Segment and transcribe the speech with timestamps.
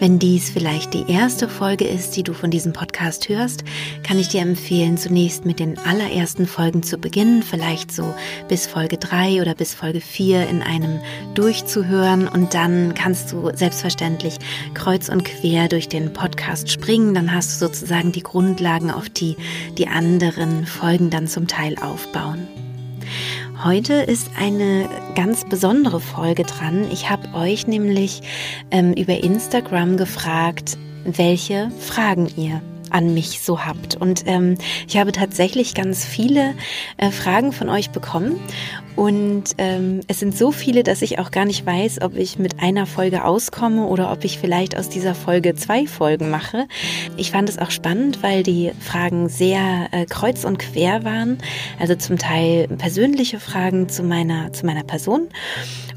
[0.00, 3.64] Wenn dies vielleicht die erste Folge ist, die du von diesem Podcast hörst,
[4.02, 8.14] kann ich dir empfehlen, zunächst mit den allerersten Folgen zu beginnen, vielleicht so
[8.48, 11.00] bis Folge 3 oder bis Folge 4 in einem
[11.34, 14.38] durchzuhören und dann kannst du selbstverständlich
[14.72, 19.36] kreuz und quer durch den Podcast springen, dann hast du sozusagen die Grundlagen, auf die
[19.76, 22.48] die anderen Folgen dann zum Teil aufbauen.
[23.62, 26.90] Heute ist eine ganz besondere Folge dran.
[26.90, 28.22] Ich habe euch nämlich
[28.70, 33.96] ähm, über Instagram gefragt, welche Fragen ihr an mich so habt.
[33.96, 34.56] Und ähm,
[34.88, 36.54] ich habe tatsächlich ganz viele
[36.96, 38.40] äh, Fragen von euch bekommen.
[38.96, 42.60] Und ähm, es sind so viele, dass ich auch gar nicht weiß, ob ich mit
[42.60, 46.66] einer Folge auskomme oder ob ich vielleicht aus dieser Folge zwei Folgen mache.
[47.16, 51.38] Ich fand es auch spannend, weil die Fragen sehr äh, kreuz und quer waren.
[51.78, 55.28] Also zum Teil persönliche Fragen zu meiner, zu meiner Person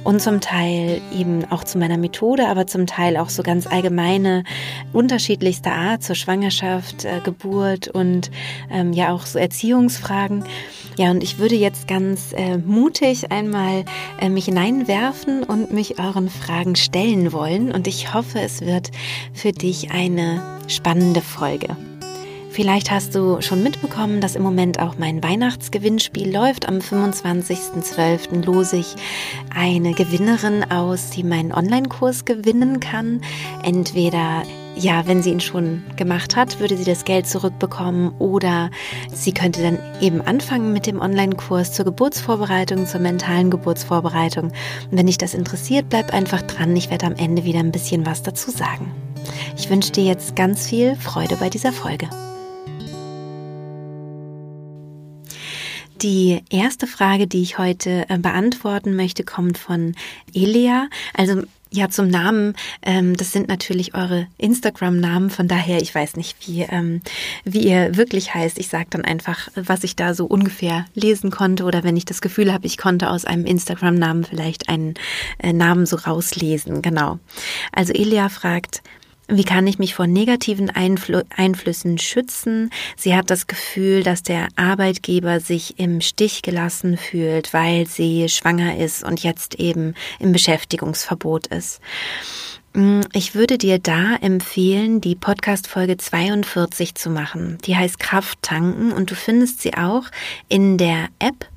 [0.04, 4.44] und zum Teil eben auch zu meiner Methode, aber zum Teil auch so ganz allgemeine,
[4.92, 8.32] unterschiedlichster Art zur Schwangerschaft, äh, Geburt und
[8.72, 10.44] ähm, ja auch so Erziehungsfragen.
[10.98, 13.86] Ja, und ich würde jetzt ganz äh, mutig einmal
[14.20, 17.72] äh, mich hineinwerfen und mich euren Fragen stellen wollen.
[17.72, 18.92] Und ich hoffe, es wird
[19.34, 21.76] für dich eine spannende Folge.
[22.54, 26.68] Vielleicht hast du schon mitbekommen, dass im Moment auch mein Weihnachtsgewinnspiel läuft.
[26.68, 28.46] Am 25.12.
[28.46, 28.94] lose ich
[29.56, 33.22] eine Gewinnerin aus, die meinen Online-Kurs gewinnen kann.
[33.64, 34.44] Entweder
[34.76, 38.72] ja, wenn sie ihn schon gemacht hat, würde sie das Geld zurückbekommen oder
[39.14, 44.46] sie könnte dann eben anfangen mit dem Online-Kurs zur Geburtsvorbereitung, zur mentalen Geburtsvorbereitung.
[44.46, 44.54] Und
[44.92, 46.76] wenn dich das interessiert, bleib einfach dran.
[46.76, 48.92] Ich werde am Ende wieder ein bisschen was dazu sagen.
[49.58, 52.10] Ich wünsche dir jetzt ganz viel Freude bei dieser Folge.
[56.02, 59.96] Die erste Frage, die ich heute äh, beantworten möchte, kommt von
[60.34, 60.90] Elia.
[61.14, 62.54] Also ja, zum Namen,
[62.84, 67.02] ähm, das sind natürlich eure Instagram-Namen, von daher, ich weiß nicht, wie, ähm,
[67.46, 68.60] wie ihr wirklich heißt.
[68.60, 72.22] Ich sage dann einfach, was ich da so ungefähr lesen konnte oder wenn ich das
[72.22, 74.94] Gefühl habe, ich konnte aus einem Instagram-Namen vielleicht einen
[75.40, 76.84] äh, Namen so rauslesen.
[76.84, 77.18] Genau.
[77.72, 78.84] Also Elia fragt,
[79.38, 82.70] wie kann ich mich vor negativen Einfl Einflüssen schützen?
[82.96, 88.78] Sie hat das Gefühl, dass der Arbeitgeber sich im Stich gelassen fühlt, weil sie schwanger
[88.78, 91.82] ist und jetzt eben im Beschäftigungsverbot ist.
[92.74, 97.60] Mm, ich würde dir da empfehlen, die Podcast-Folge 42 zu machen.
[97.66, 100.06] Die heißt Kraft tanken und du findest sie auch
[100.50, 101.48] in der App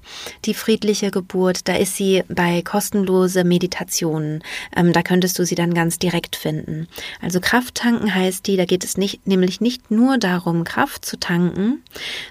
[0.44, 4.42] die friedliche Geburt, da ist sie bei kostenlose Meditationen.
[4.76, 6.88] Ähm, da könntest du sie dann ganz direkt finden.
[7.20, 11.18] Also Kraft tanken heißt die, da geht es nicht, nämlich nicht nur darum, Kraft zu
[11.18, 11.82] tanken,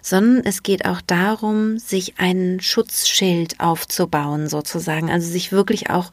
[0.02, 5.09] sondern es geht auch darum, sich einen Schutzschild aufzubauen, sozusagen.
[5.09, 6.12] Also sich wirklich auch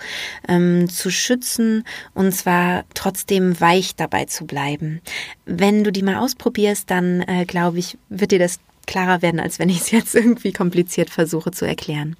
[0.48, 1.84] ähm, zu schützen
[2.14, 5.00] und zwar trotzdem weich dabei zu bleiben.
[5.44, 9.58] Wenn du die mal ausprobierst, dann äh, glaube ich, wird dir das klarer werden, als
[9.58, 12.16] wenn ich es jetzt irgendwie kompliziert versuche zu erklären.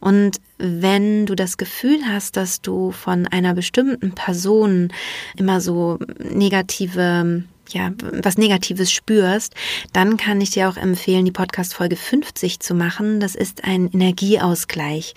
[0.00, 4.92] Und wenn du das Gefühl hast, dass du von einer bestimmten Person
[5.36, 9.54] immer so negative ja, was Negatives spürst,
[9.92, 13.20] dann kann ich dir auch empfehlen, die Podcast-Folge 50 zu machen.
[13.20, 15.14] Das ist ein Energieausgleich.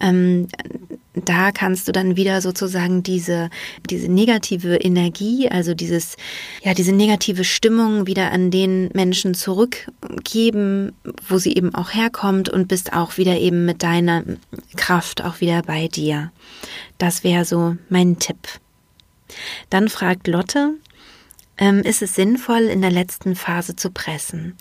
[0.00, 0.48] Ähm,
[1.24, 3.50] da kannst du dann wieder sozusagen diese,
[3.88, 6.16] diese negative Energie, also dieses,
[6.62, 10.92] ja, diese negative Stimmung wieder an den Menschen zurückgeben,
[11.28, 14.24] wo sie eben auch herkommt und bist auch wieder eben mit deiner
[14.76, 16.32] Kraft auch wieder bei dir.
[16.98, 18.48] Das wäre so mein Tipp.
[19.70, 20.74] Dann fragt Lotte,
[21.58, 24.56] ähm, ist es sinnvoll, in der letzten Phase zu pressen.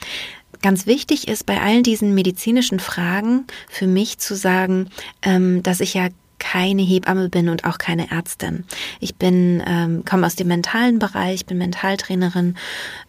[0.62, 4.90] Ganz wichtig ist bei all diesen medizinischen Fragen für mich zu sagen,
[5.22, 6.10] ähm, dass ich ja
[6.52, 8.64] keine Hebamme bin und auch keine Ärztin.
[9.02, 12.56] Ich bin ähm, komme aus dem mentalen Bereich, bin Mentaltrainerin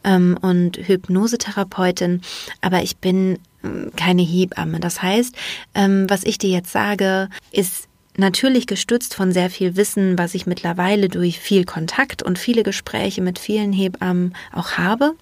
[0.02, 2.22] ähm, und Hypnosetherapeutin,
[2.62, 4.80] aber ich bin ähm, keine Hebamme.
[4.80, 5.36] Das heißt,
[5.76, 7.84] ähm, was ich dir jetzt sage, ist
[8.20, 13.22] Natürlich gestützt von sehr viel Wissen, was ich mittlerweile durch viel Kontakt und viele Gespräche
[13.22, 15.12] mit vielen Hebammen auch habe.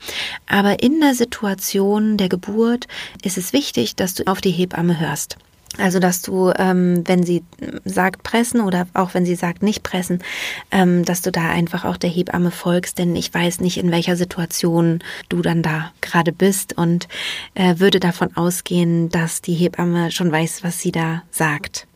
[0.47, 2.87] Aber in der Situation der Geburt
[3.23, 5.37] ist es wichtig, dass du auf die Hebamme hörst.
[5.79, 7.45] Also, dass du, ähm, wenn sie
[7.85, 10.23] sagt pressen oder auch wenn sie sagt nicht pressen,
[10.71, 14.17] ähm, dass du da einfach auch der Hebamme folgst, denn ich weiß nicht, in welcher
[14.17, 17.09] Situation du dann da gerade bist und
[17.55, 21.87] äh, würde davon ausgehen, dass die Hebamme schon weiß, was sie da sagt.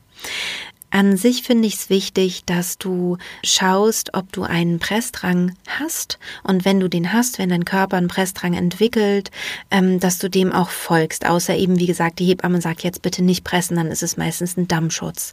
[0.90, 6.64] An sich finde ich es wichtig, dass du schaust, ob du einen Pressdrang hast und
[6.64, 9.31] wenn du den hast, wenn dein Körper einen Pressdrang entwickelt,
[9.70, 11.26] ähm, dass du dem auch folgst.
[11.26, 14.56] Außer eben, wie gesagt, die Hebamme sagt jetzt bitte nicht pressen, dann ist es meistens
[14.56, 15.32] ein Dammschutz.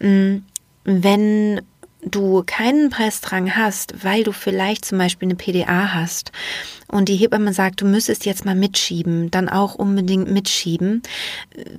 [0.00, 0.38] Mm,
[0.84, 1.60] wenn
[2.02, 6.32] du keinen Pressdrang hast, weil du vielleicht zum Beispiel eine PDA hast
[6.88, 11.02] und die Hebamme sagt, du müsstest jetzt mal mitschieben, dann auch unbedingt mitschieben.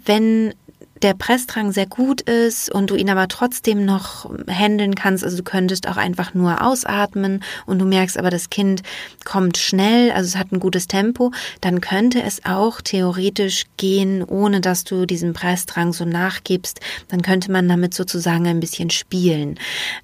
[0.05, 0.53] Wenn
[1.01, 5.44] der Pressdrang sehr gut ist und du ihn aber trotzdem noch handeln kannst, also du
[5.44, 8.83] könntest auch einfach nur ausatmen und du merkst aber, das Kind
[9.25, 11.31] kommt schnell, also es hat ein gutes Tempo,
[11.62, 16.80] dann könnte es auch theoretisch gehen, ohne dass du diesem Pressdrang so nachgibst.
[17.07, 19.59] Dann könnte man damit sozusagen ein bisschen spielen.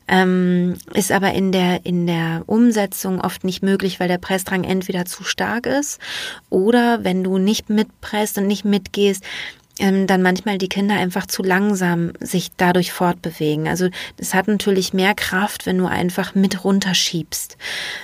[0.08, 5.06] Ähm, ist aber in der, in der Umsetzung oft nicht möglich, weil der Pressdrang entweder
[5.06, 6.00] zu stark ist
[6.50, 9.24] oder wenn du nicht mitpresst und nicht mitgehst,
[9.80, 13.68] ähm, dann manchmal die Kinder einfach zu langsam sich dadurch fortbewegen.
[13.68, 17.58] Also das hat natürlich mehr Kraft, wenn du einfach mit runterschiebst.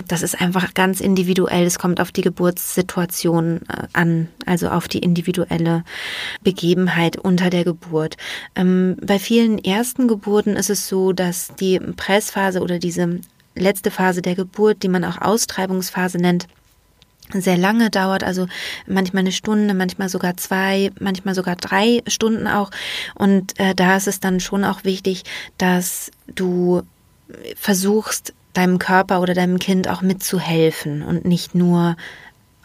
[0.08, 1.66] Das ist einfach ganz individuell.
[1.66, 5.84] Es kommt auf die Geburtssituation äh, an, also auf die individuelle
[6.44, 8.18] Begebenheit unter der Geburt.
[8.56, 13.20] Ähm, bei vielen ersten Geburten ist es so, dass die Pressphase oder diese
[13.56, 16.48] letzte Phase der Geburt, die man auch Austreibungsphase nennt,
[17.42, 18.48] sehr lange dauert, also
[18.88, 22.72] manchmal eine Stunde, manchmal sogar zwei, manchmal sogar drei Stunden auch.
[23.16, 25.24] Und äh, da ist es dann schon auch wichtig,
[25.58, 26.84] dass du
[27.56, 31.98] versuchst, deinem Körper oder deinem Kind auch mitzuhelfen und nicht nur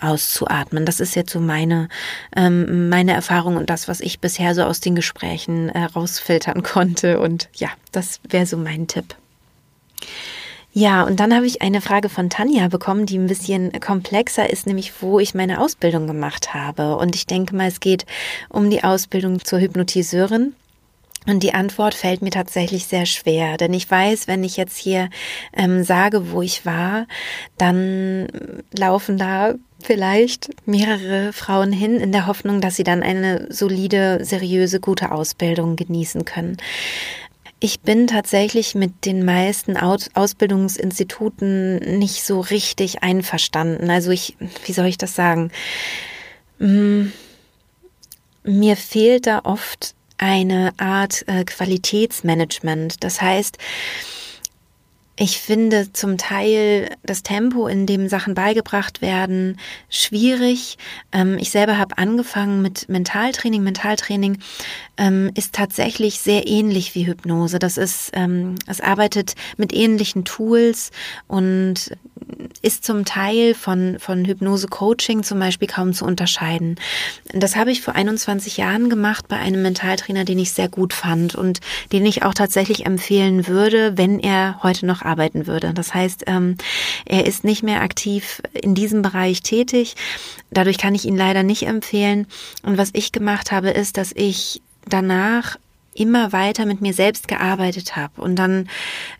[0.00, 0.84] auszuatmen.
[0.84, 1.88] Das ist jetzt so meine,
[2.36, 7.20] ähm, meine Erfahrung und das, was ich bisher so aus den Gesprächen äh, rausfiltern konnte.
[7.20, 9.16] Und ja, das wäre so mein Tipp.
[10.78, 14.64] Ja, und dann habe ich eine Frage von Tanja bekommen, die ein bisschen komplexer ist,
[14.64, 16.96] nämlich wo ich meine Ausbildung gemacht habe.
[16.98, 18.06] Und ich denke mal, es geht
[18.48, 20.54] um die Ausbildung zur Hypnotiseurin.
[21.26, 25.10] Und die Antwort fällt mir tatsächlich sehr schwer, denn ich weiß, wenn ich jetzt hier
[25.52, 27.08] ähm, sage, wo ich war,
[27.56, 28.28] dann
[28.70, 34.78] laufen da vielleicht mehrere Frauen hin in der Hoffnung, dass sie dann eine solide, seriöse,
[34.78, 36.56] gute Ausbildung genießen können.
[37.60, 43.90] Ich bin tatsächlich mit den meisten Ausbildungsinstituten nicht so richtig einverstanden.
[43.90, 45.50] Also ich, wie soll ich das sagen?
[46.60, 47.06] Mm,
[48.44, 53.02] mir fehlt da oft eine Art äh, Qualitätsmanagement.
[53.02, 53.58] Das heißt,
[55.20, 59.58] ich finde zum Teil das Tempo, in dem Sachen beigebracht werden,
[59.90, 60.78] schwierig.
[61.10, 63.64] Ähm, ich selber habe angefangen mit Mentaltraining.
[63.64, 64.38] Mentaltraining
[64.96, 67.58] ähm, ist tatsächlich sehr ähnlich wie Hypnose.
[67.58, 70.92] Das ist, ähm, es arbeitet mit ähnlichen Tools
[71.26, 71.90] und
[72.62, 76.76] ist zum Teil von, von Hypnose-Coaching zum Beispiel kaum zu unterscheiden.
[77.32, 81.34] Das habe ich vor 21 Jahren gemacht bei einem Mentaltrainer, den ich sehr gut fand
[81.34, 81.60] und
[81.92, 85.72] den ich auch tatsächlich empfehlen würde, wenn er heute noch arbeiten würde.
[85.74, 86.56] Das heißt, ähm,
[87.04, 89.94] er ist nicht mehr aktiv in diesem Bereich tätig.
[90.50, 92.26] Dadurch kann ich ihn leider nicht empfehlen.
[92.62, 95.56] Und was ich gemacht habe, ist, dass ich danach
[95.94, 98.68] immer weiter mit mir selbst gearbeitet habe und dann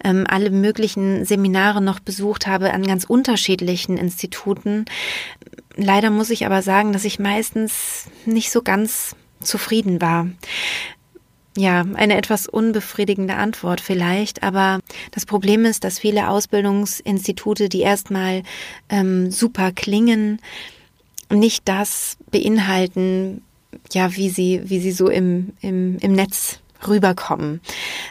[0.05, 4.85] ähm, alle möglichen Seminare noch besucht habe an ganz unterschiedlichen Instituten.
[5.77, 10.29] Leider muss ich aber sagen, dass ich meistens nicht so ganz zufrieden war.
[11.57, 14.79] Ja, eine etwas unbefriedigende Antwort vielleicht, aber
[15.11, 18.45] das Problem ist, dass viele Ausbildungsinstitute, die erstmal
[18.89, 20.41] ähm, super klingen,
[21.31, 23.43] nicht das beinhalten,
[23.95, 27.61] ja, wie sie, wie sie so im, im, im Netz rüberkommen.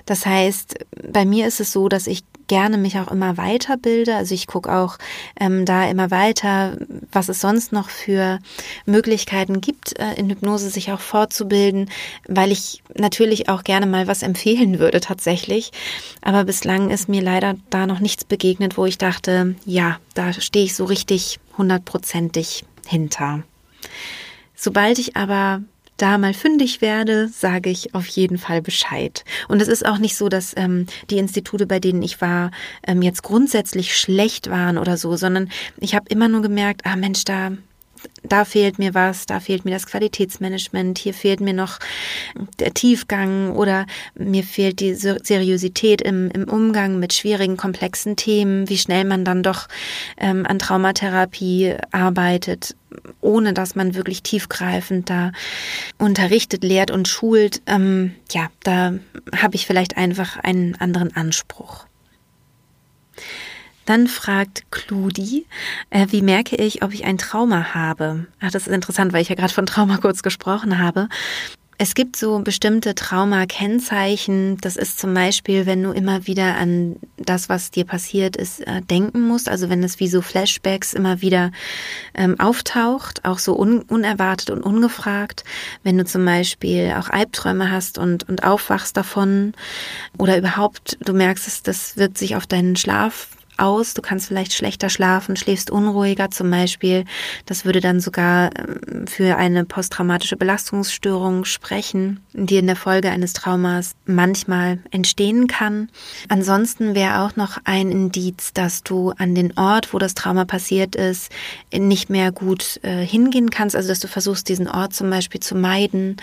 [0.05, 4.15] Das heißt, bei mir ist es so, dass ich gerne mich auch immer weiterbilde.
[4.15, 4.97] Also ich gucke auch
[5.39, 6.77] ähm, da immer weiter,
[7.11, 8.39] was es sonst noch für
[8.85, 11.89] Möglichkeiten gibt, äh, in Hypnose sich auch fortzubilden,
[12.27, 15.71] weil ich natürlich auch gerne mal was empfehlen würde tatsächlich.
[16.21, 20.65] Aber bislang ist mir leider da noch nichts begegnet, wo ich dachte, ja, da stehe
[20.65, 23.43] ich so richtig hundertprozentig hinter.
[24.57, 25.61] Sobald ich aber
[25.97, 29.23] da mal fündig werde, sage ich auf jeden Fall Bescheid.
[29.47, 32.51] Und es ist auch nicht so, dass ähm, die Institute, bei denen ich war,
[32.85, 37.23] ähm, jetzt grundsätzlich schlecht waren oder so, sondern ich habe immer nur gemerkt, ah Mensch,
[37.23, 37.51] da
[38.23, 41.79] da fehlt mir was, da fehlt mir das Qualitätsmanagement, hier fehlt mir noch
[42.59, 43.85] der Tiefgang oder
[44.15, 49.43] mir fehlt die Seriosität im, im Umgang mit schwierigen, komplexen Themen, wie schnell man dann
[49.43, 49.67] doch
[50.17, 52.75] ähm, an Traumatherapie arbeitet,
[53.21, 55.31] ohne dass man wirklich tiefgreifend da
[55.97, 57.61] unterrichtet, lehrt und schult.
[57.65, 58.93] Ähm, ja, da
[59.35, 61.85] habe ich vielleicht einfach einen anderen Anspruch.
[63.87, 65.45] Dann fragt Cludi,
[65.91, 68.27] äh, wie merke ich, ob ich ein Trauma habe?
[68.41, 71.07] Ach, das ist interessant, weil ich ja gerade von Trauma kurz gesprochen habe.
[71.77, 74.57] Es gibt so bestimmte Trauma-Kennzeichen.
[74.57, 78.81] Das ist zum Beispiel, wenn du immer wieder an das, was dir passiert ist, äh,
[78.81, 79.47] denken musst.
[79.47, 81.51] Also wenn es wie so Flashbacks immer wieder
[82.13, 85.45] ähm, auftaucht, auch so un unerwartet und ungefragt.
[85.83, 89.53] Wenn du zum Beispiel auch Albträume hast und, und aufwachst davon
[90.17, 93.93] oder überhaupt du merkst, es, das wirkt sich auf deinen Schlaf aus.
[93.93, 97.05] Du kannst vielleicht schlechter schlafen, schläfst unruhiger zum Beispiel.
[97.45, 103.33] Das würde dann sogar ähm, für eine posttraumatische Belastungsstörung sprechen, die in der Folge eines
[103.33, 105.89] Traumas manchmal entstehen kann.
[106.29, 110.95] Ansonsten wäre auch noch ein Indiz, dass du an den Ort, wo das Trauma passiert
[110.95, 111.31] ist,
[111.73, 113.75] nicht mehr gut äh, hingehen kannst.
[113.75, 116.17] Also dass du versuchst, diesen Ort zum Beispiel zu meiden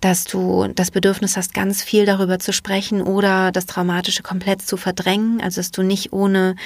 [0.00, 4.76] dass du das Bedürfnis hast, ganz viel darüber zu sprechen oder das Traumatische komplett zu
[4.76, 6.56] verdrängen, also dass du nicht ohne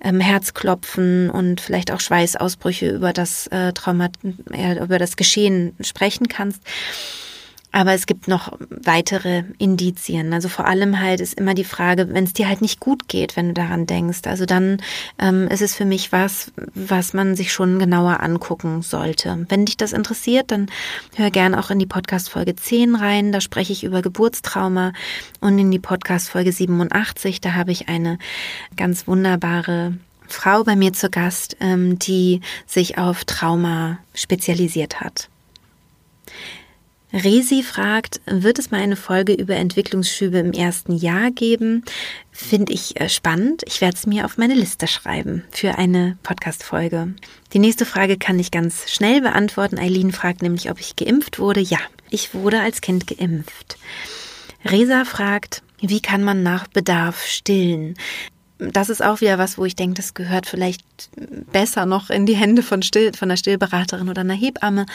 [0.00, 4.08] ähm, Herzklopfen und vielleicht auch Schweißausbrüche über das äh, Trauma,
[4.50, 6.62] äh, über das Geschehen sprechen kannst.
[7.72, 10.34] Aber es gibt noch weitere Indizien.
[10.34, 13.34] Also vor allem halt ist immer die Frage, wenn es dir halt nicht gut geht,
[13.34, 14.20] wenn du daran denkst.
[14.26, 14.76] Also dann
[15.18, 19.46] ähm, ist es für mich was, was man sich schon genauer angucken sollte.
[19.48, 20.66] Wenn dich das interessiert, dann
[21.16, 23.32] hör gern auch in die Podcast-Folge 10 rein.
[23.32, 24.92] Da spreche ich über Geburtstrauma
[25.40, 27.40] und in die Podcast-Folge 87.
[27.40, 28.18] Da habe ich eine
[28.76, 29.94] ganz wunderbare
[30.28, 35.30] Frau bei mir zu Gast, ähm, die sich auf Trauma spezialisiert hat.
[37.12, 41.84] Resi fragt, wird es mal eine Folge über Entwicklungsschübe im ersten Jahr geben?
[42.30, 43.62] Finde ich äh, spannend.
[43.66, 47.12] Ich werde es mir auf meine Liste schreiben für eine Podcast-Folge.
[47.52, 49.78] Die nächste Frage kann ich ganz schnell beantworten.
[49.78, 51.60] Eileen fragt nämlich, ob ich geimpft wurde.
[51.60, 51.78] Ja,
[52.08, 53.76] ich wurde als Kind geimpft.
[54.64, 57.94] Resa fragt, wie kann man nach Bedarf stillen?
[58.70, 60.82] Das ist auch wieder was, wo ich denke, das gehört vielleicht
[61.52, 64.86] besser noch in die Hände von, Still, von einer Stillberaterin oder einer Hebamme.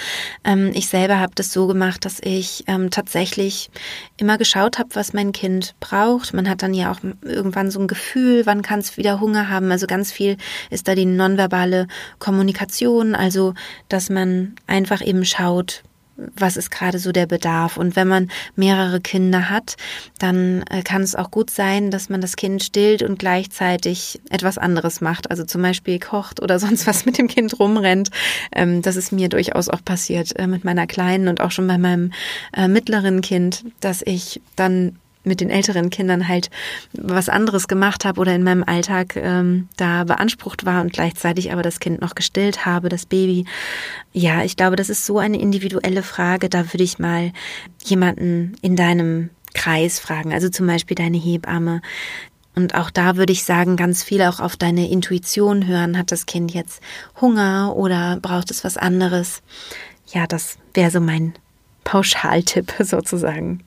[0.44, 3.70] Ähm, ich selber habe das so gemacht, dass ich ähm, tatsächlich
[4.18, 6.34] immer geschaut habe, was mein Kind braucht.
[6.34, 9.72] Man hat dann ja auch irgendwann so ein Gefühl, wann kann es wieder Hunger haben.
[9.72, 10.38] Also ganz viel
[10.70, 11.88] ist da die nonverbale
[12.20, 13.54] Kommunikation, also
[13.90, 15.84] dass man einfach eben schaut,
[16.18, 17.78] was ist gerade so der Bedarf.
[17.78, 19.78] Und wenn man mehrere Kinder hat,
[20.20, 24.58] dann äh, kann es auch gut sein, dass man das Kind stillt und gleichzeitig etwas
[24.58, 25.30] anderes macht.
[25.30, 28.10] Also zum Beispiel kocht oder sonst was mit dem Kind rumrennt.
[28.54, 31.78] Ähm, das ist mir durchaus auch passiert äh, mit meiner Kleinen und auch schon bei
[31.78, 32.12] meinem
[32.54, 34.98] äh, mittleren Kind, dass ich dann
[35.28, 36.50] mit den älteren Kindern halt
[36.94, 41.62] was anderes gemacht habe oder in meinem Alltag ähm, da beansprucht war und gleichzeitig aber
[41.62, 43.46] das Kind noch gestillt habe, das Baby.
[44.14, 46.50] Ja, ich glaube, das ist so eine individuelle Frage.
[46.50, 47.32] Da würde ich mal
[47.84, 51.82] jemanden in deinem Kreis fragen, also zum Beispiel deine Hebamme.
[52.56, 55.96] Und auch da würde ich sagen, ganz viel auch auf deine Intuition hören.
[55.96, 56.82] Hat das Kind jetzt
[57.22, 59.44] Hunger oder braucht es was anderes?
[60.08, 61.34] Ja, das wäre so mein
[61.84, 63.67] Pauschaltipp sozusagen.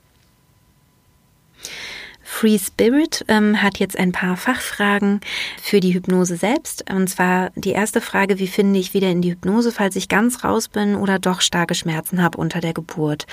[2.33, 5.19] Free Spirit ähm, hat jetzt ein paar Fachfragen
[5.61, 6.89] für die Hypnose selbst.
[6.89, 10.43] Und zwar die erste Frage, wie finde ich wieder in die Hypnose, falls ich ganz
[10.45, 13.27] raus bin oder doch starke Schmerzen habe unter der Geburt.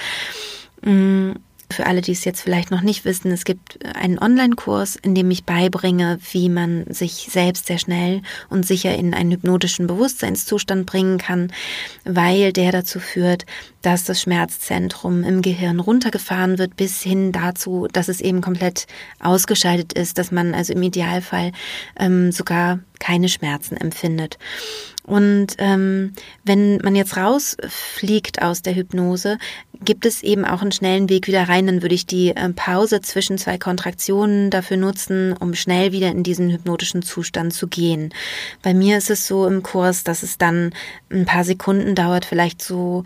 [0.82, 1.30] Mm,
[1.70, 5.30] für alle, die es jetzt vielleicht noch nicht wissen, es gibt einen Online-Kurs, in dem
[5.30, 11.18] ich beibringe, wie man sich selbst sehr schnell und sicher in einen hypnotischen Bewusstseinszustand bringen
[11.18, 11.52] kann,
[12.04, 13.44] weil der dazu führt,
[13.82, 18.86] dass das Schmerzzentrum im Gehirn runtergefahren wird, bis hin dazu, dass es eben komplett
[19.20, 21.52] ausgeschaltet ist, dass man also im Idealfall
[21.98, 24.38] ähm, sogar keine Schmerzen empfindet.
[25.08, 26.12] Und ähm,
[26.44, 29.38] wenn man jetzt rausfliegt aus der Hypnose,
[29.84, 31.66] gibt es eben auch einen schnellen Weg wieder rein.
[31.66, 36.22] Dann würde ich die äh, Pause zwischen zwei Kontraktionen dafür nutzen, um schnell wieder in
[36.22, 38.12] diesen hypnotischen Zustand zu gehen.
[38.62, 40.72] Bei mir ist es so im Kurs, dass es dann
[41.10, 43.04] ein paar Sekunden dauert, vielleicht so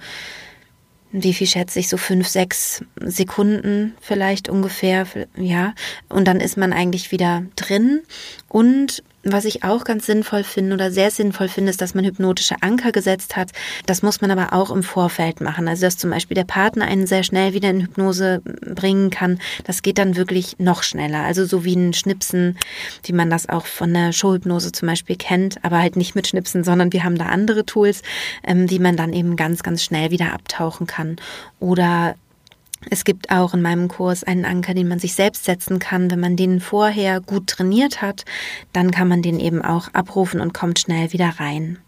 [1.12, 5.74] wie viel schätze ich, so fünf, sechs Sekunden vielleicht ungefähr, ja.
[6.08, 8.00] Und dann ist man eigentlich wieder drin.
[8.48, 12.56] Und was ich auch ganz sinnvoll finde oder sehr sinnvoll finde, ist, dass man hypnotische
[12.60, 13.50] Anker gesetzt hat.
[13.86, 15.68] Das muss man aber auch im Vorfeld machen.
[15.68, 19.38] Also, dass zum Beispiel der Partner einen sehr schnell wieder in Hypnose bringen kann.
[19.64, 21.22] Das geht dann wirklich noch schneller.
[21.22, 22.58] Also, so wie ein Schnipsen,
[23.04, 26.64] wie man das auch von der Showhypnose zum Beispiel kennt, aber halt nicht mit Schnipsen,
[26.64, 28.02] sondern wir haben da andere Tools,
[28.44, 31.16] ähm, wie man dann eben ganz, ganz schnell wieder abtauchen kann.
[31.60, 32.16] Oder
[32.90, 36.10] es gibt auch in meinem Kurs einen Anker, den man sich selbst setzen kann.
[36.10, 38.24] Wenn man den vorher gut trainiert hat,
[38.72, 41.78] dann kann man den eben auch abrufen und kommt schnell wieder rein.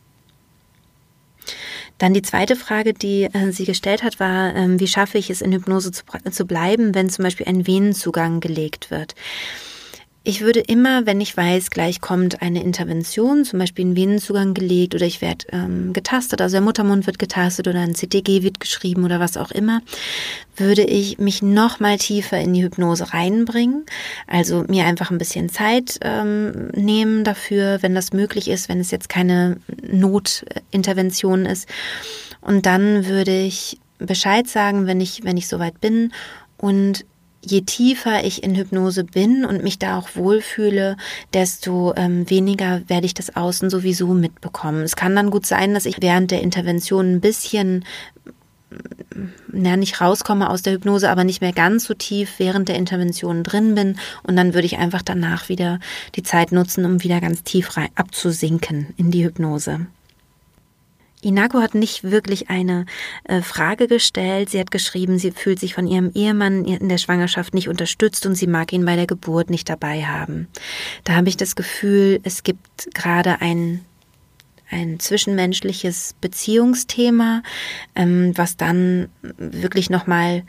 [1.98, 5.40] Dann die zweite Frage, die äh, sie gestellt hat, war, äh, wie schaffe ich es
[5.40, 9.14] in Hypnose zu, zu bleiben, wenn zum Beispiel ein Venenzugang gelegt wird.
[10.26, 14.94] Ich würde immer, wenn ich weiß, gleich kommt eine Intervention, zum Beispiel ein Venenzugang gelegt
[14.94, 19.04] oder ich werde ähm, getastet, also der Muttermund wird getastet oder ein CTG wird geschrieben
[19.04, 19.82] oder was auch immer,
[20.56, 23.84] würde ich mich noch mal tiefer in die Hypnose reinbringen.
[24.26, 28.90] Also mir einfach ein bisschen Zeit ähm, nehmen dafür, wenn das möglich ist, wenn es
[28.90, 31.68] jetzt keine Notintervention ist.
[32.40, 36.12] Und dann würde ich Bescheid sagen, wenn ich, wenn ich soweit bin
[36.56, 37.04] und
[37.44, 40.96] je tiefer ich in Hypnose bin und mich da auch wohlfühle,
[41.32, 44.82] desto ähm, weniger werde ich das Außen sowieso mitbekommen.
[44.82, 47.84] Es kann dann gut sein, dass ich während der Intervention ein bisschen
[49.52, 53.44] na, nicht rauskomme aus der Hypnose, aber nicht mehr ganz so tief während der Intervention
[53.44, 53.96] drin bin.
[54.22, 55.78] Und dann würde ich einfach danach wieder
[56.16, 59.86] die Zeit nutzen, um wieder ganz tief rein abzusinken in die Hypnose.
[61.24, 62.86] Inako hat nicht wirklich eine
[63.24, 64.50] äh, Frage gestellt.
[64.50, 68.34] Sie hat geschrieben, sie fühlt sich von ihrem Ehemann in der Schwangerschaft nicht unterstützt und
[68.34, 70.48] sie mag ihn bei der Geburt nicht dabei haben.
[71.04, 73.84] Da habe ich das Gefühl, es gibt gerade ein
[74.70, 77.42] ein zwischenmenschliches Beziehungsthema,
[77.94, 80.42] ähm, was dann wirklich nochmal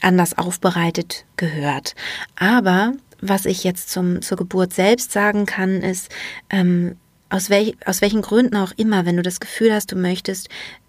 [0.00, 1.94] anders aufbereitet gehört.
[2.34, 6.10] Aber was ich jetzt zum, zur Geburt selbst sagen kann, ist,
[6.50, 6.96] ähm,
[7.28, 10.48] aus, welch, aus welchen Gründen auch immer, wenn du das Gefühl hast, du möchtest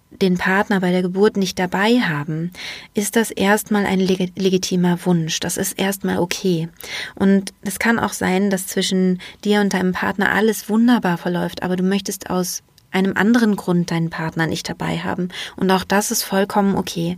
[0.10, 2.52] den Partner bei der Geburt nicht dabei haben,
[2.94, 5.40] ist das erstmal ein leg legitimer Wunsch.
[5.40, 6.70] Das ist erstmal okay.
[7.16, 11.76] Und es kann auch sein, dass zwischen dir und deinem Partner alles wunderbar verläuft, aber
[11.76, 15.30] du möchtest aus einem anderen Grund deinen Partner nicht dabei haben.
[15.56, 17.18] Und auch das ist vollkommen okay.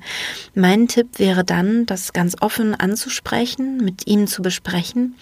[0.55, 5.15] Mein Tipp wäre dann, das ganz offen anzusprechen, mit ihm zu besprechen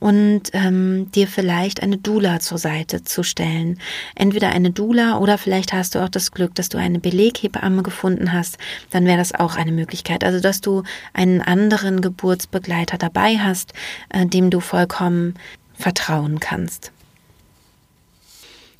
[0.00, 3.78] und ähm, dir vielleicht eine Dula zur Seite zu stellen.
[4.14, 8.32] Entweder eine Dula oder vielleicht hast du auch das Glück, dass du eine Beleghebamme gefunden
[8.32, 8.58] hast.
[8.90, 10.24] Dann wäre das auch eine Möglichkeit.
[10.24, 13.74] Also, dass du einen anderen Geburtsbegleiter dabei hast,
[14.08, 15.34] äh, dem du vollkommen
[15.74, 16.93] vertrauen kannst.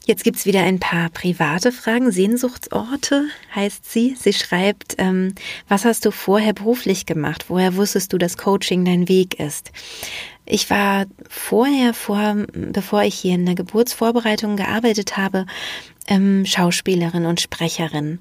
[0.07, 2.13] Jetzt gibt's wieder ein paar private Fragen.
[2.13, 4.15] Sehnsuchtsorte heißt sie.
[4.19, 5.35] Sie schreibt, ähm,
[5.67, 7.47] was hast du vorher beruflich gemacht?
[7.49, 9.73] Woher wusstest du, dass Coaching dein Weg ist?
[10.45, 15.47] Ich war vorher, vor, bevor ich hier in der Geburtsvorbereitung gearbeitet habe,
[16.09, 18.19] ähm, Schauspielerin und Sprecherin.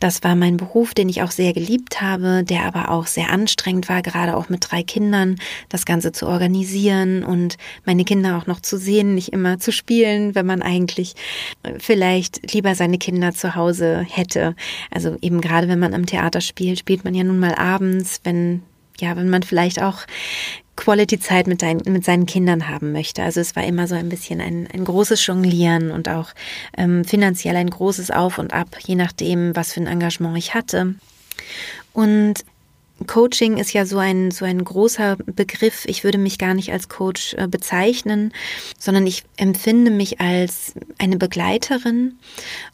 [0.00, 3.88] Das war mein Beruf, den ich auch sehr geliebt habe, der aber auch sehr anstrengend
[3.88, 5.36] war, gerade auch mit drei Kindern,
[5.68, 10.34] das Ganze zu organisieren und meine Kinder auch noch zu sehen, nicht immer zu spielen,
[10.34, 11.14] wenn man eigentlich
[11.62, 14.54] äh, vielleicht lieber seine Kinder zu Hause hätte.
[14.90, 18.62] Also eben gerade wenn man am Theater spielt, spielt man ja nun mal abends, wenn
[19.00, 20.06] ja, wenn man vielleicht auch
[20.76, 23.22] Quality-Zeit mit, mit seinen Kindern haben möchte.
[23.22, 26.30] Also es war immer so ein bisschen ein, ein großes Jonglieren und auch
[26.76, 30.94] ähm, finanziell ein großes Auf und Ab, je nachdem, was für ein Engagement ich hatte.
[31.92, 32.44] Und
[33.06, 35.84] Coaching ist ja so ein, so ein großer Begriff.
[35.86, 38.32] Ich würde mich gar nicht als Coach äh, bezeichnen,
[38.78, 42.18] sondern ich empfinde mich als eine Begleiterin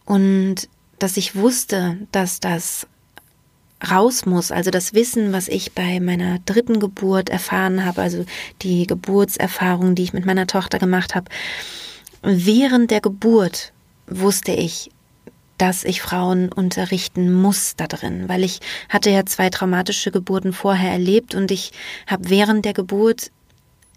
[0.04, 2.86] und dass ich wusste, dass das
[3.90, 4.52] raus muss.
[4.52, 8.24] Also das Wissen, was ich bei meiner dritten Geburt erfahren habe, also
[8.62, 11.26] die Geburtserfahrung, die ich mit meiner Tochter gemacht habe.
[12.22, 13.72] Während der Geburt
[14.06, 14.90] wusste ich,
[15.58, 20.90] dass ich Frauen unterrichten muss da drin, weil ich hatte ja zwei traumatische Geburten vorher
[20.90, 21.72] erlebt und ich
[22.06, 23.30] habe während der Geburt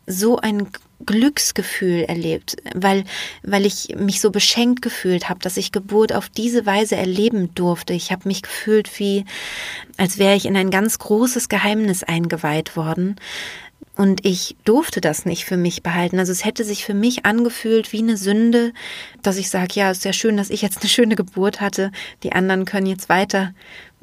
[0.05, 0.67] so ein
[1.05, 3.03] Glücksgefühl erlebt, weil,
[3.43, 7.93] weil ich mich so beschenkt gefühlt habe, dass ich Geburt auf diese Weise erleben durfte.
[7.93, 9.25] Ich habe mich gefühlt wie,
[9.97, 13.17] als wäre ich in ein ganz großes Geheimnis eingeweiht worden.
[13.95, 16.19] Und ich durfte das nicht für mich behalten.
[16.19, 18.73] Also es hätte sich für mich angefühlt wie eine Sünde,
[19.21, 21.91] dass ich sage, ja, ist ja schön, dass ich jetzt eine schöne Geburt hatte.
[22.23, 23.53] Die anderen können jetzt weiter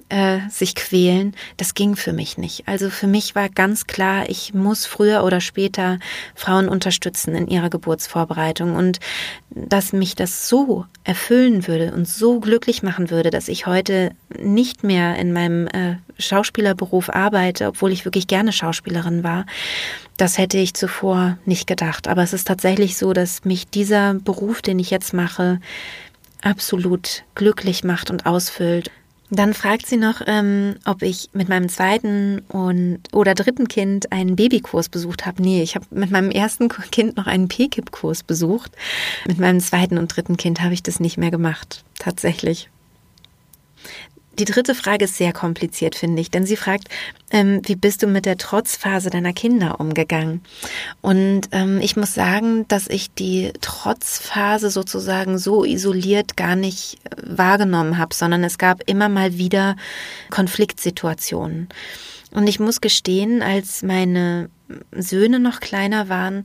[0.09, 2.69] äh, sich quälen, das ging für mich nicht.
[2.69, 5.99] Also für mich war ganz klar, ich muss früher oder später
[6.35, 9.01] Frauen unterstützen in ihrer Geburtsvorbereitung und
[9.51, 14.85] dass mich das so erfüllen würde und so glücklich machen würde, dass ich heute nicht
[14.85, 19.47] mehr in meinem äh, Schauspielerberuf arbeite, obwohl ich wirklich gerne Schauspielerin war,
[20.17, 22.09] das hätte ich zuvor nicht gedacht.
[22.09, 25.61] Aber es ist tatsächlich so, dass mich dieser Beruf, den ich jetzt mache,
[26.43, 28.91] absolut glücklich macht und ausfüllt.
[29.35, 34.37] Dann fragt sie noch, ähm, ob ich mit meinem zweiten und oder dritten Kind einen
[34.37, 35.41] Babykurs besucht habe.
[35.41, 38.73] Nee, ich habe mit meinem ersten Kind noch einen PKIP-Kurs besucht.
[39.27, 42.69] Mit meinem zweiten und dritten Kind habe ich das nicht mehr gemacht, tatsächlich.
[44.39, 46.89] Die dritte Frage ist sehr kompliziert, finde ich, denn sie fragt,
[47.31, 50.43] ähm, wie bist du mit der Trotzphase deiner Kinder umgegangen?
[51.03, 57.17] Und ähm, ich muss sagen, dass ich die Trotzphase sozusagen so isoliert gar nicht äh,
[57.27, 59.77] wahrgenommen habe, sondern es gab immer mal wieder
[60.31, 61.69] Konfliktsituationen.
[62.31, 64.49] Und ich muss gestehen, als meine
[64.93, 66.45] Söhne noch kleiner waren,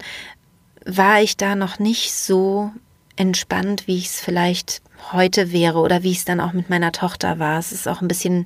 [0.86, 2.72] war ich da noch nicht so
[3.18, 6.92] entspannt, wie ich es vielleicht heute wäre oder wie ich es dann auch mit meiner
[6.92, 7.60] Tochter war.
[7.60, 8.46] Es ist auch ein bisschen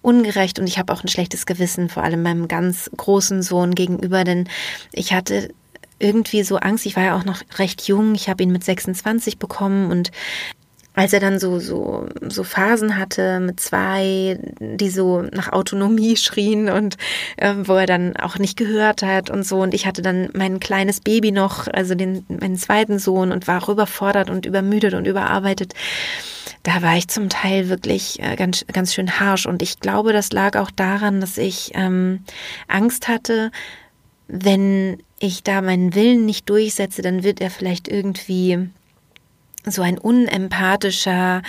[0.00, 4.24] ungerecht und ich habe auch ein schlechtes Gewissen, vor allem meinem ganz großen Sohn gegenüber,
[4.24, 4.48] denn
[4.92, 5.50] ich hatte
[5.98, 6.86] irgendwie so Angst.
[6.86, 8.14] Ich war ja auch noch recht jung.
[8.14, 10.12] Ich habe ihn mit 26 bekommen und
[10.98, 16.68] als er dann so, so, so Phasen hatte mit zwei, die so nach Autonomie schrien
[16.68, 16.96] und
[17.36, 19.60] äh, wo er dann auch nicht gehört hat und so.
[19.60, 23.62] Und ich hatte dann mein kleines Baby noch, also den, meinen zweiten Sohn und war
[23.62, 25.72] auch überfordert und übermüdet und überarbeitet.
[26.64, 29.46] Da war ich zum Teil wirklich äh, ganz, ganz schön harsch.
[29.46, 32.24] Und ich glaube, das lag auch daran, dass ich ähm,
[32.66, 33.52] Angst hatte,
[34.26, 38.68] wenn ich da meinen Willen nicht durchsetze, dann wird er vielleicht irgendwie
[39.66, 41.42] so ein unempathischer,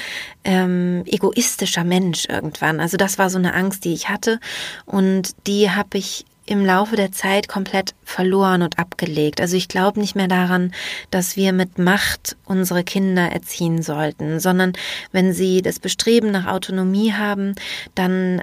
[0.43, 2.79] ähm, egoistischer Mensch irgendwann.
[2.79, 4.39] Also das war so eine Angst, die ich hatte
[4.85, 9.39] und die habe ich im Laufe der Zeit komplett verloren und abgelegt.
[9.39, 10.73] Also ich glaube nicht mehr daran,
[11.11, 14.73] dass wir mit Macht unsere Kinder erziehen sollten, sondern
[15.11, 17.53] wenn sie das Bestreben nach Autonomie haben,
[17.93, 18.41] dann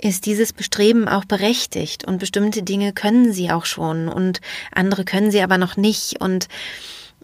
[0.00, 4.40] ist dieses Bestreben auch berechtigt und bestimmte Dinge können sie auch schon und
[4.72, 6.48] andere können sie aber noch nicht und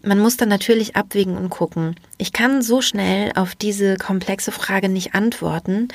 [0.05, 1.95] man muss dann natürlich abwägen und gucken.
[2.17, 5.89] Ich kann so schnell auf diese komplexe Frage nicht antworten.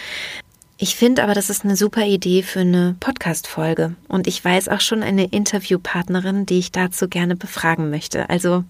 [0.77, 3.97] Ich finde aber, das ist eine super Idee für eine Podcast-Folge.
[4.09, 8.31] Und ich weiß auch schon eine Interviewpartnerin, die ich dazu gerne befragen möchte.
[8.31, 8.65] Also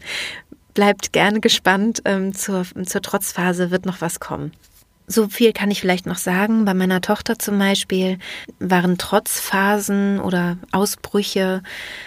[0.74, 2.02] bleibt gerne gespannt.
[2.04, 4.52] Ähm, zur, zur Trotzphase wird noch was kommen.
[5.10, 6.64] So viel kann ich vielleicht noch sagen.
[6.64, 8.18] Bei meiner Tochter zum Beispiel
[8.60, 11.64] waren Trotzphasen oder Ausbrüche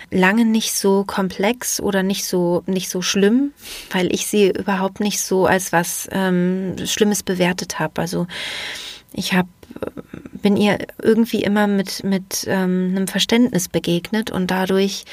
[0.09, 3.51] lange nicht so komplex oder nicht so nicht so schlimm,
[3.91, 7.99] weil ich sie überhaupt nicht so als was ähm, Schlimmes bewertet habe.
[7.99, 8.25] Also
[9.11, 9.49] ich habe
[10.41, 15.03] bin ihr irgendwie immer mit mit ähm, einem Verständnis begegnet und dadurch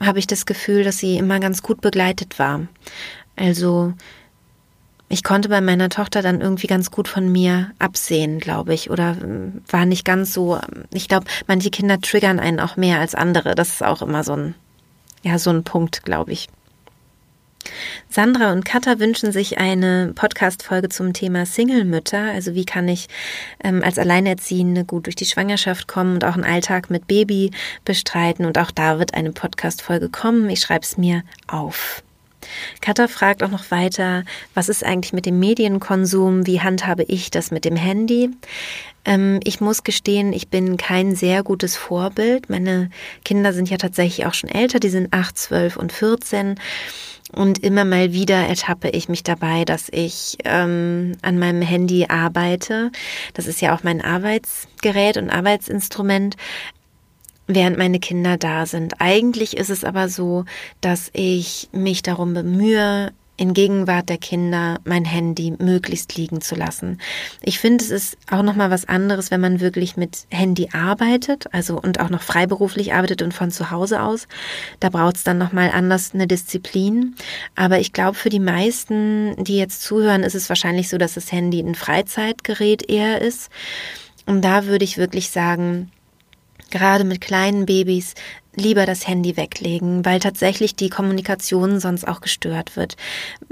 [0.00, 2.66] habe ich das Gefühl, dass sie immer ganz gut begleitet war.
[3.36, 3.94] Also
[5.08, 9.16] ich konnte bei meiner Tochter dann irgendwie ganz gut von mir absehen, glaube ich, oder
[9.22, 10.56] ähm, war nicht ganz so.
[10.56, 13.54] Ähm, ich glaube, manche Kinder triggern einen auch mehr als andere.
[13.54, 14.54] Das ist auch immer so ein,
[15.22, 16.48] ja, so ein Punkt, glaube ich.
[18.08, 22.30] Sandra und Katha wünschen sich eine Podcast-Folge zum Thema Single-Mütter.
[22.32, 23.08] Also wie kann ich
[23.62, 27.50] ähm, als Alleinerziehende gut durch die Schwangerschaft kommen und auch einen Alltag mit Baby
[27.84, 28.44] bestreiten.
[28.44, 30.48] Und auch da wird eine Podcast-Folge kommen.
[30.50, 32.02] Ich schreibe es mir auf.
[32.80, 36.46] Katha fragt auch noch weiter, was ist eigentlich mit dem Medienkonsum?
[36.46, 38.30] Wie handhabe ich das mit dem Handy?
[39.04, 42.50] Ähm, ich muss gestehen, ich bin kein sehr gutes Vorbild.
[42.50, 42.90] Meine
[43.24, 46.56] Kinder sind ja tatsächlich auch schon älter, die sind 8, 12 und 14.
[47.32, 52.92] Und immer mal wieder ertappe ich mich dabei, dass ich ähm, an meinem Handy arbeite.
[53.34, 56.36] Das ist ja auch mein Arbeitsgerät und Arbeitsinstrument
[57.46, 59.00] während meine Kinder da sind.
[59.00, 60.44] Eigentlich ist es aber so,
[60.80, 66.98] dass ich mich darum bemühe, in Gegenwart der Kinder mein Handy möglichst liegen zu lassen.
[67.42, 71.44] Ich finde, es ist auch noch mal was anderes, wenn man wirklich mit Handy arbeitet,
[71.52, 74.26] also und auch noch freiberuflich arbeitet und von zu Hause aus.
[74.80, 77.14] Da braucht es dann noch mal anders eine Disziplin.
[77.54, 81.30] Aber ich glaube, für die meisten, die jetzt zuhören, ist es wahrscheinlich so, dass das
[81.30, 83.50] Handy ein Freizeitgerät eher ist.
[84.24, 85.92] Und da würde ich wirklich sagen,
[86.70, 88.14] gerade mit kleinen Babys
[88.56, 92.96] lieber das Handy weglegen, weil tatsächlich die Kommunikation sonst auch gestört wird.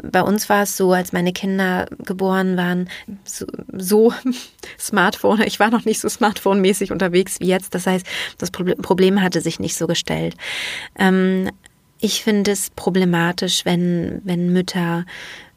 [0.03, 2.89] Bei uns war es so, als meine Kinder geboren waren,
[3.25, 4.13] so, so
[4.79, 7.75] Smartphone, ich war noch nicht so Smartphone-mäßig unterwegs wie jetzt.
[7.75, 8.07] Das heißt,
[8.39, 10.37] das Problem hatte sich nicht so gestellt.
[10.99, 11.51] Ähm,
[12.05, 15.07] ich finde es problematisch, wenn, wenn Mütter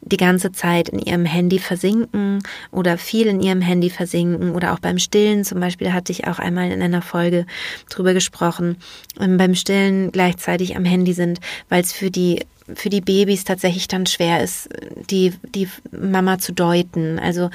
[0.00, 4.78] die ganze Zeit in ihrem Handy versinken oder viel in ihrem Handy versinken oder auch
[4.78, 7.44] beim Stillen zum Beispiel hatte ich auch einmal in einer Folge
[7.90, 8.78] drüber gesprochen,
[9.20, 13.88] ähm, beim Stillen gleichzeitig am Handy sind, weil es für die für die Babys tatsächlich
[13.88, 14.68] dann schwer ist,
[15.10, 17.18] die, die Mama zu deuten.
[17.18, 17.48] Also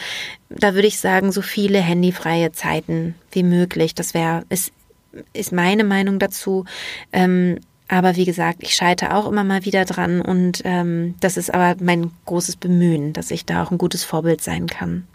[0.50, 3.94] da würde ich sagen, so viele handyfreie Zeiten wie möglich.
[3.94, 4.72] Das wäre, ist,
[5.34, 6.66] ist meine Meinung dazu.
[7.12, 11.54] Ähm, aber wie gesagt, ich scheite auch immer mal wieder dran und ähm, das ist
[11.54, 15.08] aber mein großes Bemühen, dass ich da auch ein gutes Vorbild sein kann.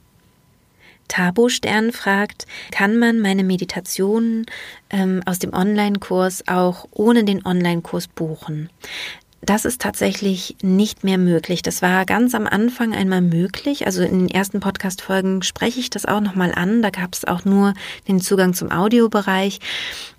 [1.08, 4.44] Tabo Stern fragt, kann man meine Meditationen
[4.90, 8.68] ähm, aus dem Online-Kurs auch ohne den Online-Kurs buchen?
[9.40, 11.62] Das ist tatsächlich nicht mehr möglich.
[11.62, 13.86] Das war ganz am Anfang einmal möglich.
[13.86, 16.82] Also in den ersten Podcast-Folgen spreche ich das auch nochmal an.
[16.82, 17.74] Da gab es auch nur
[18.08, 19.60] den Zugang zum Audiobereich.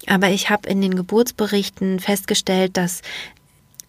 [0.07, 3.01] Aber ich habe in den Geburtsberichten festgestellt, dass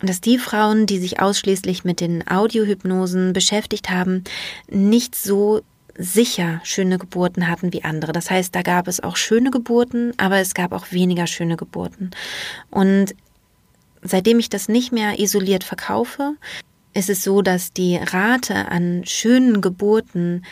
[0.02, 4.24] dass die Frauen, die sich ausschließlich mit den Audiohypnosen beschäftigt haben,
[4.66, 5.60] nicht so
[5.98, 8.12] sicher schöne Geburten hatten wie andere.
[8.12, 12.10] Das heißt, da gab es auch schöne Geburten, aber es gab auch weniger schöne Geburten.
[12.70, 13.14] Und
[14.02, 16.34] seitdem ich das nicht mehr isoliert verkaufe,
[16.94, 20.44] ist es so, dass die Rate an schönen Geburten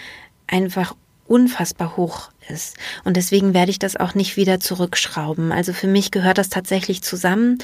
[0.46, 0.94] einfach
[1.26, 2.76] unfassbar hoch ist.
[3.04, 5.52] Und deswegen werde ich das auch nicht wieder zurückschrauben.
[5.52, 7.58] Also für mich gehört das tatsächlich zusammen.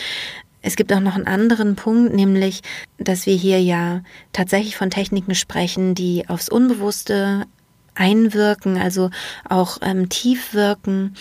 [0.61, 2.63] Es gibt auch noch einen anderen Punkt, nämlich,
[2.99, 7.47] dass wir hier ja tatsächlich von Techniken sprechen, die aufs Unbewusste
[7.95, 9.11] einwirken, also
[9.49, 11.15] auch ähm, tief wirken.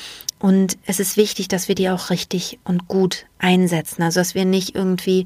[0.43, 4.03] Und es ist wichtig, dass wir die auch richtig und gut einsetzen.
[4.03, 5.23] Also dass wir nicht irgendwie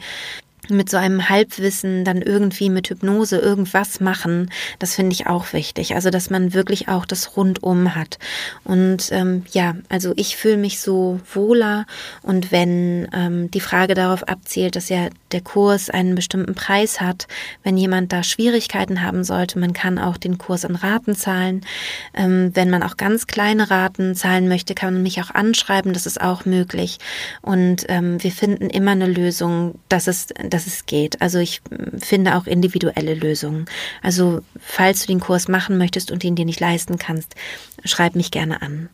[0.69, 5.95] mit so einem Halbwissen dann irgendwie mit Hypnose irgendwas machen, das finde ich auch wichtig.
[5.95, 8.19] Also, dass man wirklich auch das Rundum hat.
[8.63, 11.85] Und ähm, ja, also ich fühle mich so wohler
[12.21, 17.27] und wenn ähm, die Frage darauf abzielt, dass ja der Kurs einen bestimmten Preis hat,
[17.63, 21.65] wenn jemand da Schwierigkeiten haben sollte, man kann auch den Kurs in Raten zahlen.
[22.13, 26.05] Ähm, wenn man auch ganz kleine Raten zahlen möchte, kann man mich auch anschreiben, das
[26.05, 26.97] ist auch möglich.
[27.41, 31.21] Und ähm, wir finden immer eine Lösung, dass es, dass es geht.
[31.21, 31.61] Also ich
[31.99, 33.65] finde auch individuelle Lösungen.
[34.01, 37.35] Also falls du den Kurs machen möchtest und ihn dir nicht leisten kannst,
[37.83, 38.89] schreib mich gerne an.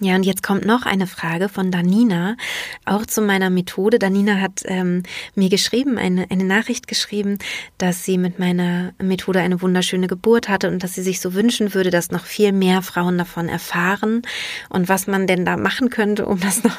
[0.00, 2.36] Ja, und jetzt kommt noch eine Frage von Danina,
[2.84, 3.98] auch zu meiner Methode.
[3.98, 7.38] Danina hat ähm, mir geschrieben, eine, eine Nachricht geschrieben,
[7.78, 11.72] dass sie mit meiner Methode eine wunderschöne Geburt hatte und dass sie sich so wünschen
[11.72, 14.22] würde, dass noch viel mehr Frauen davon erfahren
[14.68, 16.76] und was man denn da machen könnte, um das noch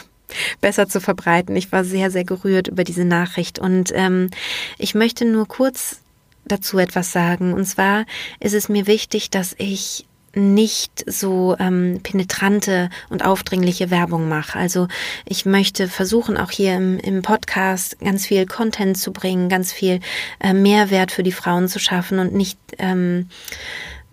[0.61, 1.55] besser zu verbreiten.
[1.55, 4.29] Ich war sehr, sehr gerührt über diese Nachricht und ähm,
[4.77, 6.01] ich möchte nur kurz
[6.45, 7.53] dazu etwas sagen.
[7.53, 8.05] Und zwar
[8.39, 10.05] ist es mir wichtig, dass ich
[10.37, 14.57] nicht so ähm, penetrante und aufdringliche Werbung mache.
[14.57, 14.87] Also
[15.25, 19.99] ich möchte versuchen, auch hier im, im Podcast ganz viel Content zu bringen, ganz viel
[20.39, 23.29] äh, Mehrwert für die Frauen zu schaffen und nicht ähm,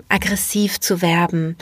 [0.09, 1.57] aggressiv zu werben.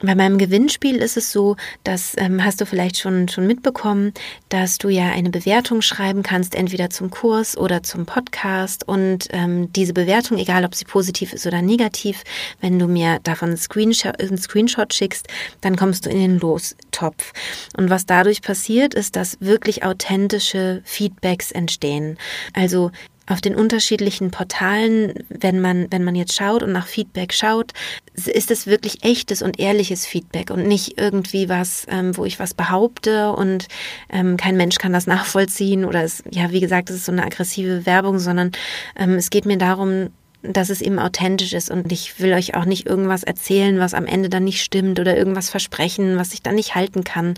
[0.00, 4.12] Bei meinem Gewinnspiel ist es so, das ähm, hast du vielleicht schon, schon mitbekommen,
[4.48, 8.86] dass du ja eine Bewertung schreiben kannst, entweder zum Kurs oder zum Podcast.
[8.86, 12.22] Und ähm, diese Bewertung, egal ob sie positiv ist oder negativ,
[12.60, 15.26] wenn du mir davon einen Screenshot, einen Screenshot schickst,
[15.62, 17.32] dann kommst du in den Lostopf.
[17.76, 22.18] Und was dadurch passiert, ist, dass wirklich authentische Feedbacks entstehen.
[22.52, 22.92] Also
[23.28, 27.72] auf den unterschiedlichen Portalen, wenn man, wenn man jetzt schaut und nach Feedback schaut,
[28.14, 32.54] ist es wirklich echtes und ehrliches Feedback und nicht irgendwie was, ähm, wo ich was
[32.54, 33.68] behaupte und
[34.10, 37.24] ähm, kein Mensch kann das nachvollziehen oder es, ja, wie gesagt, es ist so eine
[37.24, 38.52] aggressive Werbung, sondern
[38.96, 40.10] ähm, es geht mir darum,
[40.42, 44.06] dass es eben authentisch ist und ich will euch auch nicht irgendwas erzählen, was am
[44.06, 47.34] Ende dann nicht stimmt oder irgendwas versprechen, was ich dann nicht halten kann.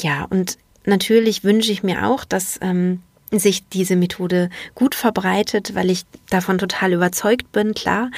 [0.00, 3.02] Ja, und natürlich wünsche ich mir auch, dass ähm,
[3.38, 8.10] sich diese Methode gut verbreitet, weil ich davon total überzeugt bin, klar.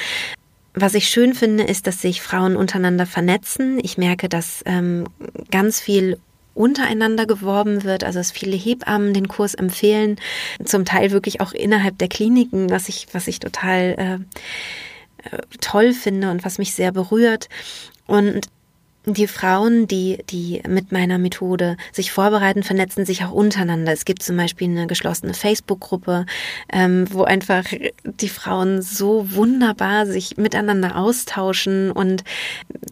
[0.75, 3.79] Was ich schön finde, ist, dass sich Frauen untereinander vernetzen.
[3.83, 5.07] Ich merke, dass ähm,
[5.51, 6.18] ganz viel
[6.55, 10.16] untereinander geworben wird, also dass viele Hebammen den Kurs empfehlen,
[10.64, 14.14] zum Teil wirklich auch innerhalb der Kliniken, was ich, was ich total äh,
[15.29, 17.48] äh toll finde und was mich sehr berührt.
[18.07, 18.48] Und
[19.04, 23.92] die Frauen, die, die mit meiner Methode sich vorbereiten, vernetzen sich auch untereinander.
[23.92, 26.26] Es gibt zum Beispiel eine geschlossene Facebook-Gruppe,
[26.72, 27.64] ähm, wo einfach
[28.04, 32.22] die Frauen so wunderbar sich miteinander austauschen und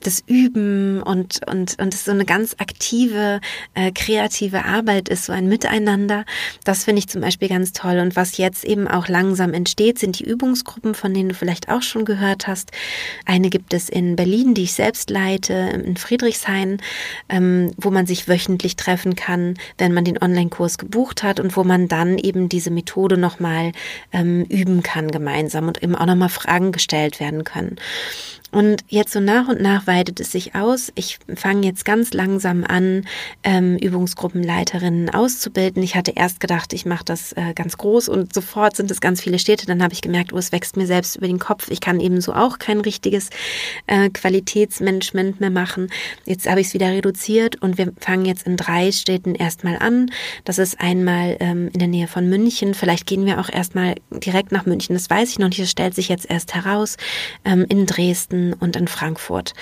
[0.03, 3.41] das üben und, und, und es so eine ganz aktive,
[3.75, 6.25] äh, kreative Arbeit ist, so ein Miteinander.
[6.65, 7.99] Das finde ich zum Beispiel ganz toll.
[7.99, 11.83] Und was jetzt eben auch langsam entsteht, sind die Übungsgruppen, von denen du vielleicht auch
[11.83, 12.73] schon gehört hast.
[13.27, 16.79] Eine gibt es in Berlin, die ich selbst leite, in Friedrichshain,
[17.29, 21.65] ähm, wo man sich wöchentlich treffen kann, wenn man den Online-Kurs gebucht hat und wo
[21.65, 23.73] man dann eben diese Methode nochmal
[24.13, 27.77] ähm, üben kann gemeinsam und eben auch nochmal Fragen gestellt werden können.
[28.51, 30.91] Und jetzt so nach und nach weitet es sich aus.
[30.97, 33.05] Ich fange jetzt ganz langsam an,
[33.45, 35.83] ähm, Übungsgruppenleiterinnen auszubilden.
[35.83, 39.21] Ich hatte erst gedacht, ich mache das äh, ganz groß und sofort sind es ganz
[39.21, 39.67] viele Städte.
[39.67, 41.71] Dann habe ich gemerkt, oh, es wächst mir selbst über den Kopf.
[41.71, 43.31] Ich kann eben so auch kein richtiges
[43.87, 45.89] äh, Qualitätsmanagement mehr machen.
[46.25, 50.11] Jetzt habe ich es wieder reduziert und wir fangen jetzt in drei Städten erstmal an.
[50.45, 52.75] Das ist einmal ähm, in der Nähe von München.
[52.75, 54.95] Vielleicht gehen wir auch erstmal direkt nach München.
[54.95, 55.61] Das weiß ich noch nicht.
[55.61, 56.97] Das stellt sich jetzt erst heraus.
[57.45, 59.55] Ähm, in Dresden Dresden und in Frankfurt.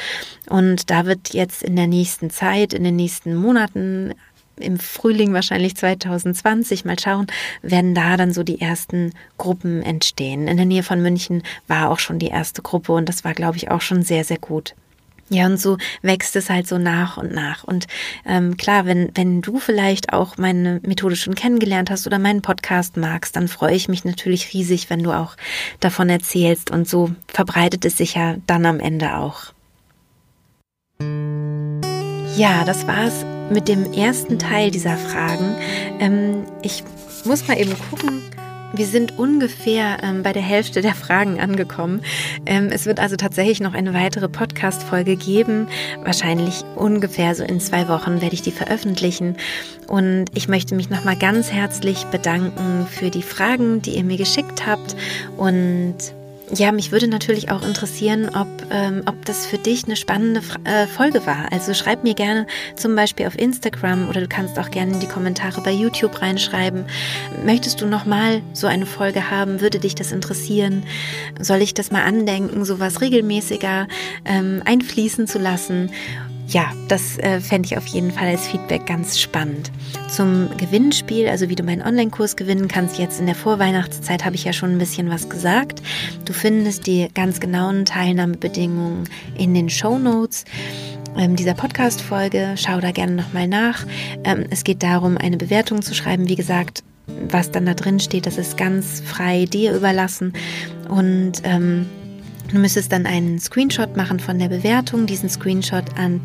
[0.48, 4.14] Und da wird jetzt in der nächsten Zeit, in den nächsten Monaten,
[4.56, 7.28] im Frühling wahrscheinlich 2020, mal schauen,
[7.62, 10.48] werden da dann so die ersten Gruppen entstehen.
[10.48, 13.56] In der Nähe von München war auch schon die erste Gruppe und das war, glaube
[13.56, 14.74] ich, auch schon sehr, sehr gut.
[15.30, 17.64] Ja, und so wächst es halt so nach und nach.
[17.64, 17.86] Und
[18.24, 22.96] ähm, klar, wenn, wenn du vielleicht auch meine Methode schon kennengelernt hast oder meinen Podcast
[22.96, 25.36] magst, dann freue ich mich natürlich riesig, wenn du auch
[25.80, 26.70] davon erzählst.
[26.70, 29.52] Und so verbreitet es sich ja dann am Ende auch.
[32.36, 35.56] Ja, das war's mit dem ersten Teil dieser Fragen.
[36.00, 36.84] Ähm, ich
[37.24, 38.22] muss mal eben gucken
[38.72, 42.02] wir sind ungefähr ähm, bei der Hälfte der Fragen angekommen.
[42.46, 45.68] Ähm, es wird also tatsächlich noch eine weitere Podcast-Folge geben.
[46.04, 49.37] Wahrscheinlich ungefähr so in zwei Wochen werde ich die veröffentlichen.
[49.87, 54.66] Und ich möchte mich nochmal ganz herzlich bedanken für die Fragen, die ihr mir geschickt
[54.66, 54.96] habt
[55.37, 55.96] und
[56.54, 60.87] ja, mich würde natürlich auch interessieren, ob, ähm, ob das für dich eine spannende äh,
[60.87, 61.52] Folge war.
[61.52, 65.06] Also schreib mir gerne zum Beispiel auf Instagram oder du kannst auch gerne in die
[65.06, 66.84] Kommentare bei YouTube reinschreiben.
[67.44, 69.61] Möchtest du nochmal so eine Folge haben?
[69.61, 70.84] Würde dich das interessieren?
[71.40, 73.87] Soll ich das mal andenken, sowas regelmäßiger
[74.24, 75.90] ähm, einfließen zu lassen?
[76.48, 79.70] Ja, das äh, fände ich auf jeden Fall als Feedback ganz spannend.
[80.08, 84.44] Zum Gewinnspiel, also wie du meinen Online-Kurs gewinnen kannst, jetzt in der Vorweihnachtszeit habe ich
[84.44, 85.82] ja schon ein bisschen was gesagt.
[86.24, 89.04] Du findest die ganz genauen Teilnahmebedingungen
[89.37, 90.46] in den Show Notes
[91.18, 92.54] ähm, dieser Podcast-Folge.
[92.56, 93.84] Schau da gerne nochmal nach.
[94.24, 96.30] Ähm, es geht darum, eine Bewertung zu schreiben.
[96.30, 96.82] Wie gesagt,
[97.28, 100.32] was dann da drin steht, das ist ganz frei dir überlassen.
[100.88, 101.87] Und ähm,
[102.50, 106.22] Du müsstest dann einen Screenshot machen von der Bewertung, diesen Screenshot an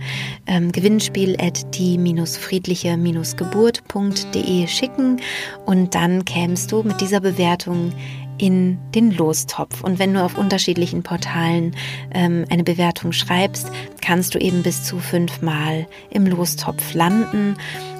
[0.47, 5.19] ähm, gewinnspiel at die-friedliche-geburt.de schicken.
[5.65, 7.91] Und dann kämst du mit dieser Bewertung
[8.37, 9.83] in den Lostopf.
[9.83, 11.75] Und wenn du auf unterschiedlichen Portalen
[12.13, 13.67] ähm, eine Bewertung schreibst,
[14.01, 17.55] kannst du eben bis zu fünfmal im Lostopf landen.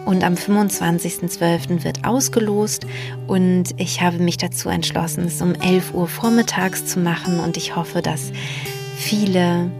[0.05, 1.83] Und am 25.12.
[1.83, 2.85] wird ausgelost
[3.27, 7.77] und ich habe mich dazu entschlossen, es um 11 Uhr vormittags zu machen und ich
[7.77, 8.33] hoffe, dass
[8.97, 9.71] viele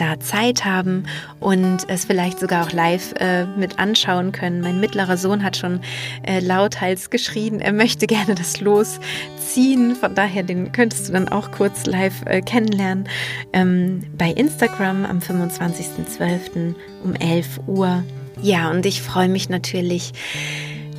[0.00, 1.04] da Zeit haben
[1.38, 4.60] und es vielleicht sogar auch live äh, mit anschauen können.
[4.60, 5.80] Mein mittlerer Sohn hat schon
[6.22, 8.98] äh, lauthals geschrien, er möchte gerne das Los
[9.38, 9.94] ziehen.
[9.96, 13.08] Von daher, den könntest du dann auch kurz live äh, kennenlernen.
[13.52, 16.74] Ähm, bei Instagram am 25.12.
[17.04, 18.02] um 11 Uhr.
[18.42, 20.12] Ja, und ich freue mich natürlich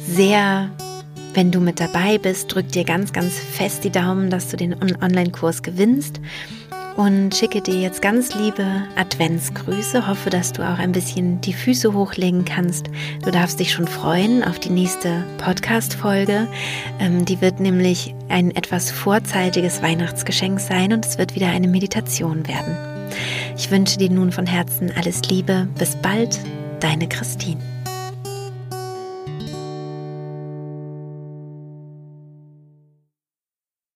[0.07, 0.69] sehr,
[1.33, 2.53] wenn du mit dabei bist.
[2.53, 6.19] Drück dir ganz, ganz fest die Daumen, dass du den Online-Kurs gewinnst
[6.97, 10.07] und schicke dir jetzt ganz liebe Adventsgrüße.
[10.07, 12.87] Hoffe, dass du auch ein bisschen die Füße hochlegen kannst.
[13.23, 16.47] Du darfst dich schon freuen auf die nächste Podcast-Folge.
[16.99, 22.47] Ähm, die wird nämlich ein etwas vorzeitiges Weihnachtsgeschenk sein und es wird wieder eine Meditation
[22.47, 22.75] werden.
[23.57, 25.67] Ich wünsche dir nun von Herzen alles Liebe.
[25.77, 26.39] Bis bald,
[26.79, 27.70] deine Christine.